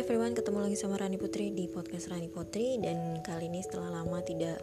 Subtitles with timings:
[0.00, 2.80] everyone, ketemu lagi sama Rani Putri di podcast Rani Putri.
[2.80, 4.56] Dan kali ini setelah lama tidak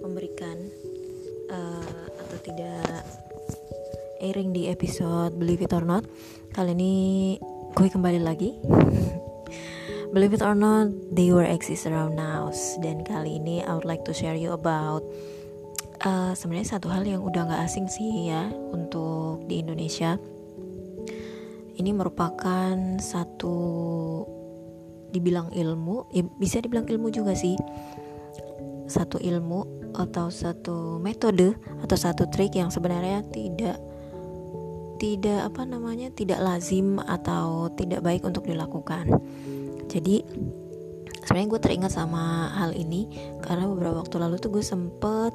[0.00, 0.56] memberikan
[1.52, 3.04] uh, atau tidak
[4.24, 6.08] airing di episode Believe It or Not
[6.56, 6.92] Kali ini
[7.76, 8.56] gue kembali lagi.
[10.16, 12.48] Believe it or not, they were exist around now.
[12.80, 15.04] Dan kali ini I would like to share you about
[16.00, 20.16] uh, Sebenarnya satu hal yang udah gak asing sih ya Untuk di Indonesia.
[21.76, 23.56] Ini merupakan satu
[25.12, 27.54] dibilang ilmu ya bisa dibilang ilmu juga sih.
[28.88, 31.52] Satu ilmu atau satu metode
[31.84, 33.76] atau satu trik yang sebenarnya tidak
[34.96, 39.10] tidak apa namanya tidak lazim atau tidak baik untuk dilakukan.
[39.90, 40.24] Jadi
[41.26, 43.10] sebenarnya gue teringat sama hal ini
[43.44, 45.32] karena beberapa waktu lalu tuh gue sempet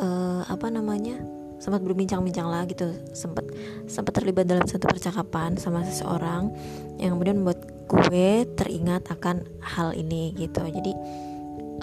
[0.00, 1.20] uh, apa namanya
[1.64, 2.92] sempat berbincang-bincang lah gitu.
[3.16, 3.48] Sempat
[3.88, 6.52] sempat terlibat dalam satu percakapan sama seseorang
[7.00, 10.60] yang kemudian membuat gue teringat akan hal ini gitu.
[10.60, 10.92] Jadi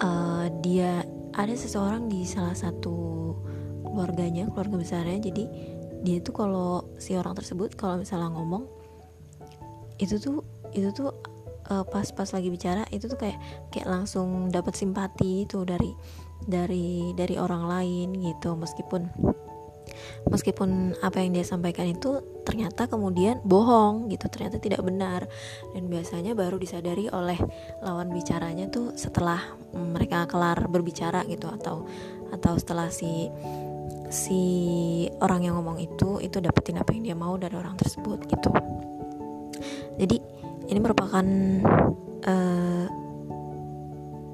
[0.05, 1.01] uh, dia
[1.33, 3.33] ada seseorang di salah satu
[3.81, 5.17] keluarganya keluarga besarnya.
[5.17, 5.43] Jadi
[6.05, 8.69] dia tuh kalau si orang tersebut kalau misalnya ngomong
[9.97, 10.45] itu tuh
[10.77, 11.09] itu tuh
[11.73, 13.37] uh, pas-pas lagi bicara itu tuh kayak
[13.73, 15.89] kayak langsung dapat simpati itu dari
[16.45, 18.53] dari dari orang lain gitu.
[18.53, 19.09] Meskipun
[20.29, 25.25] meskipun apa yang dia sampaikan itu ternyata kemudian bohong gitu ternyata tidak benar.
[25.73, 27.37] Dan biasanya baru disadari oleh
[27.83, 29.39] lawan bicaranya tuh setelah
[29.73, 31.85] mereka kelar berbicara gitu atau
[32.31, 33.27] atau setelah si
[34.11, 34.41] si
[35.23, 38.51] orang yang ngomong itu itu dapetin apa yang dia mau dari orang tersebut gitu.
[39.97, 40.17] Jadi
[40.71, 41.25] ini merupakan
[42.27, 42.85] uh,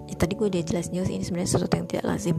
[0.08, 2.38] ya tadi gue udah jelasin sih ini sebenarnya sesuatu yang tidak lazim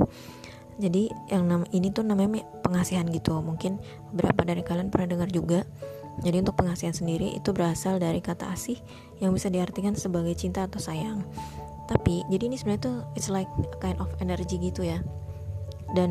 [0.79, 3.35] jadi yang nam ini tuh namanya pengasihan gitu.
[3.43, 3.83] Mungkin
[4.15, 5.67] beberapa dari kalian pernah dengar juga.
[6.19, 8.79] Jadi untuk pengasihan sendiri itu berasal dari kata asih
[9.23, 11.27] yang bisa diartikan sebagai cinta atau sayang.
[11.87, 15.03] Tapi jadi ini sebenarnya tuh it's like a kind of energy gitu ya.
[15.95, 16.11] Dan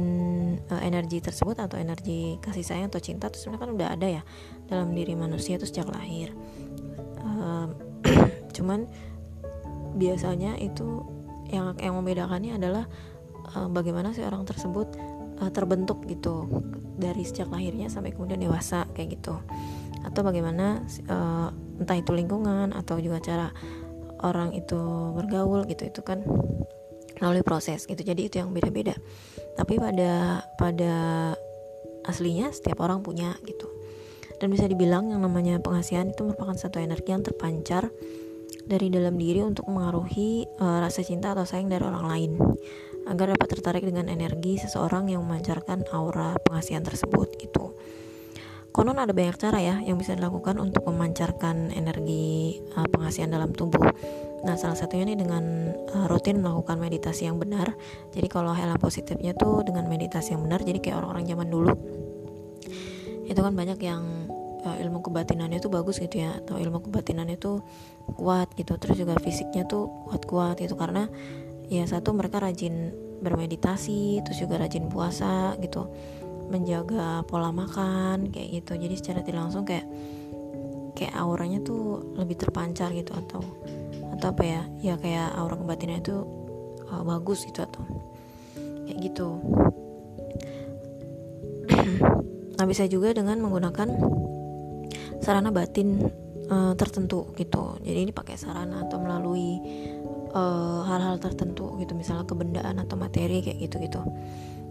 [0.72, 4.22] uh, energi tersebut atau energi kasih sayang atau cinta itu sebenarnya kan udah ada ya
[4.68, 6.32] dalam diri manusia itu sejak lahir.
[7.24, 7.72] Uh,
[8.56, 8.88] cuman
[9.96, 11.04] biasanya itu
[11.52, 12.88] yang yang membedakannya adalah
[13.56, 14.88] uh, bagaimana sih orang tersebut
[15.40, 16.48] uh, terbentuk gitu
[16.98, 19.38] dari sejak lahirnya sampai kemudian dewasa kayak gitu.
[20.04, 23.54] Atau bagaimana uh, entah itu lingkungan atau juga cara
[24.26, 24.80] orang itu
[25.14, 26.26] bergaul gitu itu kan
[27.22, 28.02] melalui proses gitu.
[28.02, 28.98] Jadi itu yang beda-beda.
[29.58, 30.94] Tapi pada pada
[32.06, 33.70] aslinya setiap orang punya gitu.
[34.38, 37.90] Dan bisa dibilang yang namanya pengasihan itu merupakan satu energi yang terpancar
[38.68, 42.32] dari dalam diri untuk mengaruhi uh, rasa cinta atau sayang dari orang lain
[43.08, 47.74] agar dapat tertarik dengan energi seseorang yang memancarkan aura pengasihan tersebut gitu.
[48.78, 53.82] Konon ada banyak cara ya yang bisa dilakukan untuk memancarkan energi uh, pengasihan dalam tubuh.
[54.46, 57.74] Nah, salah satunya nih dengan uh, rutin melakukan meditasi yang benar.
[58.14, 61.74] Jadi kalau hal positifnya tuh dengan meditasi yang benar, jadi kayak orang-orang zaman dulu
[63.28, 64.30] itu kan banyak yang
[64.62, 67.66] uh, ilmu kebatinannya tuh bagus gitu ya, atau ilmu kebatinannya tuh
[68.14, 68.78] kuat gitu.
[68.78, 71.10] Terus juga fisiknya tuh kuat-kuat gitu karena
[71.68, 75.90] ya satu mereka rajin bermeditasi terus juga rajin puasa gitu.
[76.48, 78.80] Menjaga pola makan kayak gitu.
[78.80, 79.84] Jadi secara tidak langsung kayak
[80.96, 83.44] kayak auranya tuh lebih terpancar gitu atau
[84.16, 84.62] atau apa ya?
[84.80, 86.24] Ya kayak aura kebatinan itu
[86.88, 87.84] uh, bagus gitu atau
[88.88, 89.28] kayak gitu.
[92.58, 93.86] Nah bisa juga dengan menggunakan
[95.22, 96.10] sarana batin
[96.50, 97.78] uh, tertentu gitu.
[97.84, 99.60] Jadi ini pakai sarana atau melalui
[100.38, 104.02] Eh, hal-hal uh, tertentu gitu misalnya kebendaan atau materi kayak gitu-gitu.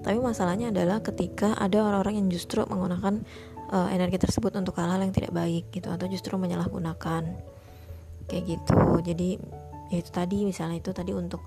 [0.06, 3.26] Tapi masalahnya adalah ketika ada orang-orang yang justru menggunakan
[3.74, 7.22] uh, energi tersebut untuk hal-hal yang tidak baik gitu atau justru menyalahgunakan.
[8.30, 8.78] Kayak gitu.
[9.02, 9.30] Jadi
[9.90, 11.42] ya itu tadi misalnya itu tadi untuk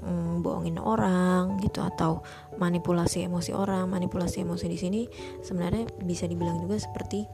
[0.00, 2.24] mm, bohongin orang gitu atau
[2.56, 5.00] manipulasi emosi orang manipulasi emosi di sini
[5.44, 7.28] sebenarnya bisa dibilang juga seperti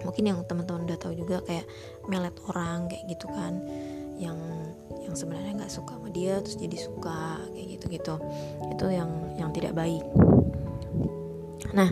[0.00, 1.68] mungkin yang teman-teman udah tahu juga kayak
[2.08, 3.60] melet orang kayak gitu kan
[4.18, 4.38] yang
[5.02, 8.14] yang sebenarnya nggak suka sama dia terus jadi suka kayak gitu gitu
[8.70, 10.04] itu yang yang tidak baik.
[11.74, 11.90] Nah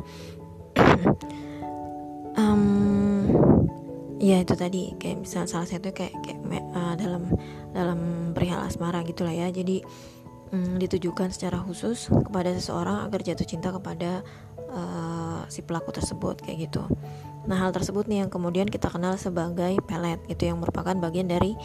[2.40, 2.64] um,
[4.22, 6.40] ya itu tadi kayak misal salah satu kayak kayak
[6.72, 7.26] uh, dalam
[7.74, 8.00] dalam
[8.36, 9.50] perihal asmara gitulah ya.
[9.50, 9.82] Jadi
[10.54, 14.22] um, ditujukan secara khusus kepada seseorang agar jatuh cinta kepada
[14.70, 16.84] uh, si pelaku tersebut kayak gitu.
[17.42, 21.58] Nah hal tersebut nih yang kemudian kita kenal sebagai pelet itu yang merupakan bagian dari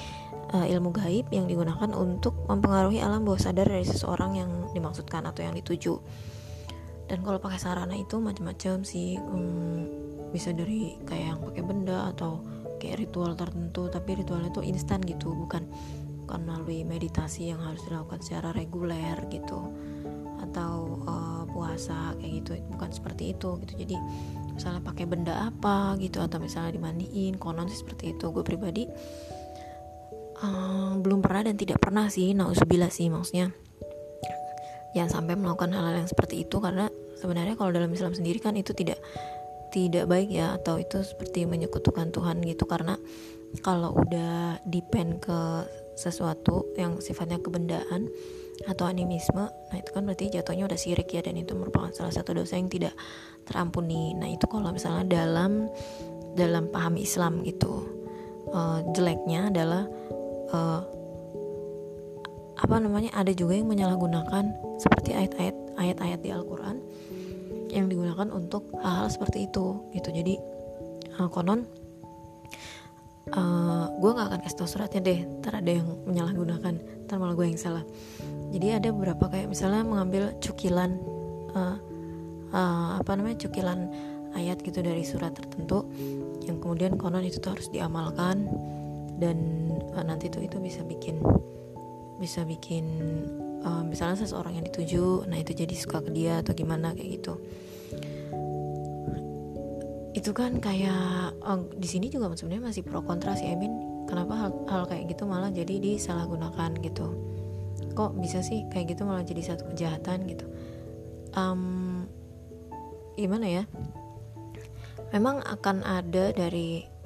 [0.53, 5.43] uh, ilmu gaib yang digunakan untuk mempengaruhi alam bawah sadar dari seseorang yang dimaksudkan atau
[5.43, 5.99] yang dituju.
[7.07, 9.87] Dan kalau pakai sarana itu macam-macam sih, um,
[10.31, 12.43] bisa dari kayak yang pakai benda atau
[12.77, 15.65] kayak ritual tertentu tapi ritualnya itu instan gitu bukan
[16.25, 19.73] bukan melalui meditasi yang harus dilakukan secara reguler gitu
[20.37, 23.95] atau uh, puasa kayak gitu bukan seperti itu gitu jadi
[24.53, 28.85] misalnya pakai benda apa gitu atau misalnya dimandiin konon sih seperti itu gue pribadi
[30.43, 33.53] um, belum pernah dan tidak pernah sih nauzubillah sih maksudnya.
[34.95, 38.73] Jangan sampai melakukan hal-hal yang seperti itu karena sebenarnya kalau dalam Islam sendiri kan itu
[38.73, 38.97] tidak
[39.69, 42.65] tidak baik ya atau itu seperti menyekutukan Tuhan gitu.
[42.65, 42.97] Karena
[43.61, 45.67] kalau udah depend ke
[45.97, 48.05] sesuatu yang sifatnya kebendaan
[48.65, 52.33] atau animisme nah itu kan berarti jatuhnya udah sirik ya dan itu merupakan salah satu
[52.37, 52.93] dosa yang tidak
[53.45, 54.17] terampuni.
[54.17, 55.69] Nah itu kalau misalnya dalam
[56.37, 57.85] dalam paham Islam gitu
[58.53, 59.89] uh, jeleknya adalah
[60.51, 60.81] uh,
[62.57, 64.49] apa namanya ada juga yang menyalahgunakan
[64.81, 66.81] seperti ayat-ayat ayat-ayat di Al-Quran
[67.69, 70.09] yang digunakan untuk hal-hal seperti itu gitu.
[70.09, 70.35] Jadi
[71.21, 71.67] uh, konon
[73.33, 76.73] uh, eh, gue nggak akan kasih tau suratnya deh ntar ada yang menyalahgunakan
[77.05, 77.83] ntar malah gue yang salah.
[78.49, 80.97] Jadi ada beberapa kayak misalnya mengambil cukilan
[81.53, 81.77] uh,
[82.55, 83.91] uh, apa namanya cukilan
[84.33, 85.87] ayat gitu dari surat tertentu
[86.45, 88.47] yang kemudian konon itu tuh harus diamalkan
[89.17, 89.37] dan
[89.97, 91.19] uh, nanti tuh itu bisa bikin
[92.17, 92.85] bisa bikin
[93.65, 97.33] uh, misalnya seseorang yang dituju nah itu jadi suka ke dia atau gimana kayak gitu.
[100.17, 104.51] Itu kan kayak oh, di sini juga sebenarnya masih pro kontra sih Emin kenapa hal,
[104.65, 107.13] hal kayak gitu malah jadi disalahgunakan gitu.
[107.93, 110.45] Kok bisa sih kayak gitu malah jadi satu kejahatan gitu?
[111.37, 112.09] Um,
[113.13, 113.63] gimana ya?
[115.13, 116.96] Memang akan ada dari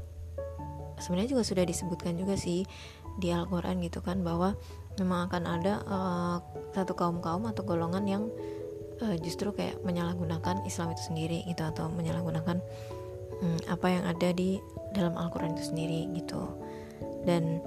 [1.01, 2.63] sebenarnya juga sudah disebutkan juga sih
[3.19, 4.55] di Al-Quran gitu kan bahwa
[4.99, 6.37] memang akan ada uh,
[6.71, 8.23] satu kaum kaum atau golongan yang
[9.03, 12.59] uh, justru kayak menyalahgunakan Islam itu sendiri gitu atau menyalahgunakan
[13.41, 14.61] um, apa yang ada di
[14.93, 16.41] dalam Al-Quran itu sendiri gitu.
[17.25, 17.59] Dan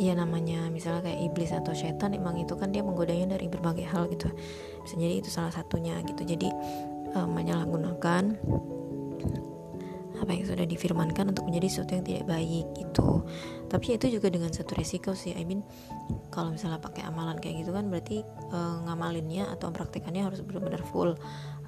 [0.00, 4.08] ya namanya misalnya kayak iblis atau setan emang itu kan dia menggodanya dari berbagai hal
[4.10, 4.30] gitu.
[4.82, 6.22] Bisa jadi itu salah satunya gitu.
[6.26, 6.48] Jadi
[7.14, 8.38] uh, menyalahgunakan
[10.20, 13.24] apa yang sudah difirmankan untuk menjadi sesuatu yang tidak baik gitu.
[13.72, 15.64] Tapi itu juga dengan satu resiko sih I mean
[16.28, 18.20] kalau misalnya pakai amalan kayak gitu kan berarti
[18.52, 21.16] uh, ngamalinnya atau praktikannya harus benar-benar full.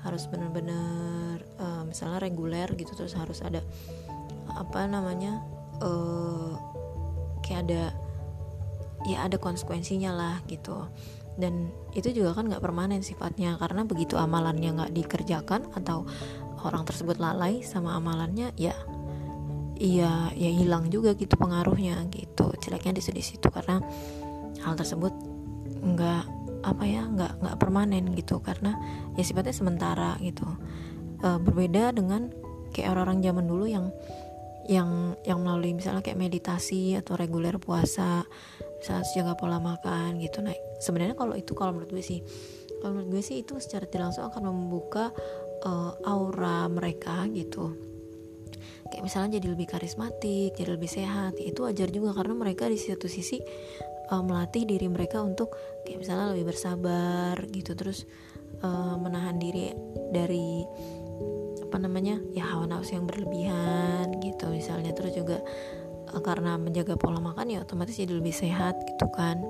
[0.03, 3.63] Harus benar-benar uh, misalnya reguler gitu terus harus ada
[4.53, 5.41] apa namanya
[5.81, 6.59] uh,
[7.41, 7.83] kayak ada
[9.09, 10.87] ya ada konsekuensinya lah gitu.
[11.33, 16.05] Dan itu juga kan nggak permanen sifatnya karena begitu amalannya nggak dikerjakan atau
[16.63, 18.75] orang tersebut lalai sama amalannya ya
[19.83, 22.55] iya ya hilang juga gitu pengaruhnya gitu.
[22.63, 23.83] Jeleknya di situ karena
[24.63, 25.11] hal tersebut
[25.83, 26.25] nggak
[26.63, 28.39] apa ya nggak nggak permanen gitu.
[28.39, 28.79] Karena
[29.19, 30.47] ya sifatnya sementara gitu.
[31.19, 32.31] E, berbeda dengan
[32.71, 33.87] kayak orang-orang zaman dulu yang
[34.71, 38.23] yang yang melalui misalnya kayak meditasi atau reguler puasa
[38.83, 40.39] saat jaga pola makan gitu.
[40.47, 42.23] Nah sebenarnya kalau itu kalau menurut gue sih
[42.83, 45.15] kalau menurut gue sih itu secara tidak langsung akan membuka
[45.65, 47.75] uh, aura mereka gitu.
[48.93, 53.09] Kayak misalnya jadi lebih karismatik jadi lebih sehat itu wajar juga karena mereka di satu
[53.09, 53.41] sisi
[54.13, 55.57] uh, melatih diri mereka untuk
[55.89, 58.05] kayak misalnya lebih bersabar gitu terus
[58.61, 59.73] uh, menahan diri
[60.13, 60.61] dari
[61.65, 64.93] apa namanya ya hawa nafsu yang berlebihan gitu misalnya.
[64.93, 65.41] Terus juga
[66.21, 69.41] karena menjaga pola makan ya otomatis jadi lebih sehat gitu kan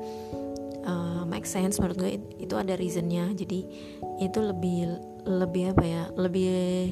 [0.87, 3.31] uh, make sense menurut gue itu ada reasonnya.
[3.33, 3.61] Jadi
[4.23, 6.91] itu lebih lebih apa ya lebih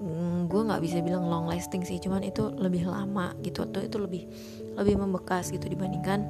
[0.00, 2.00] mm, gue nggak bisa bilang long lasting sih.
[2.00, 4.28] Cuman itu lebih lama gitu atau itu lebih
[4.76, 6.28] lebih membekas gitu dibandingkan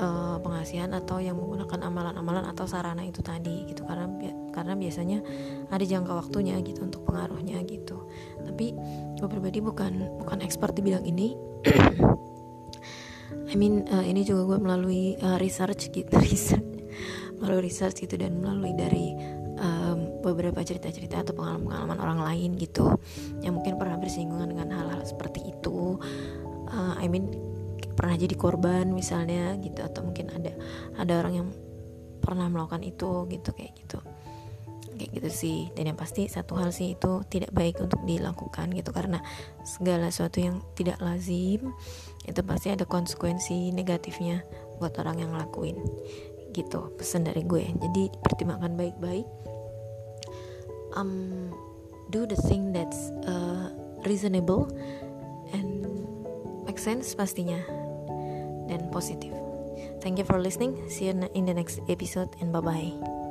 [0.00, 3.84] uh, pengasihan atau yang menggunakan amalan-amalan atau sarana itu tadi gitu.
[3.84, 4.08] Karena
[4.50, 5.18] karena biasanya
[5.68, 8.08] ada jangka waktunya gitu untuk pengaruhnya gitu.
[8.44, 8.72] Tapi
[9.20, 11.36] gue pribadi bukan bukan expert di bidang ini
[13.54, 16.66] I mean uh, ini juga gue melalui uh, research gitu research
[17.38, 19.14] melalui research gitu dan melalui dari
[19.62, 22.98] um, beberapa cerita-cerita atau pengalaman-pengalaman orang lain gitu
[23.46, 25.98] yang mungkin pernah bersinggungan dengan hal-hal seperti itu.
[26.66, 27.30] Uh, I mean
[27.94, 30.50] pernah jadi korban misalnya gitu atau mungkin ada
[30.98, 31.48] ada orang yang
[32.18, 33.98] pernah melakukan itu gitu kayak gitu.
[34.94, 35.58] Kayak gitu sih.
[35.74, 39.22] Dan yang pasti satu hal sih itu tidak baik untuk dilakukan gitu karena
[39.66, 41.74] segala sesuatu yang tidak lazim
[42.24, 44.42] itu pasti ada konsekuensi negatifnya
[44.80, 45.76] buat orang yang ngelakuin.
[46.56, 47.64] Gitu pesan dari gue.
[47.64, 49.26] Jadi pertimbangkan baik-baik.
[50.94, 51.50] Um,
[52.14, 53.74] do the thing that's uh,
[54.06, 54.70] reasonable
[55.52, 55.84] and
[56.64, 57.58] make sense pastinya.
[58.70, 59.34] Dan positif.
[60.00, 60.80] Thank you for listening.
[60.88, 63.23] See you in the next episode and bye bye